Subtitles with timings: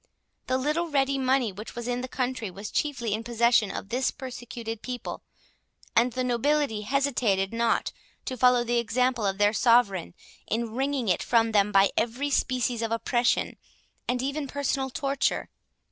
[0.47, 4.09] The little ready money which was in the country was chiefly in possession of this
[4.09, 5.21] persecuted people,
[5.95, 7.91] and the nobility hesitated not
[8.25, 10.15] to follow the example of their sovereign,
[10.47, 13.57] in wringing it from them by every species of oppression,
[14.07, 15.49] and even personal torture.